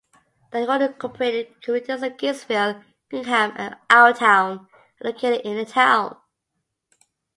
[0.49, 4.67] The unincorporated communities of Gibbsville, Hingham, and Ourtown are
[4.99, 6.17] located in the town.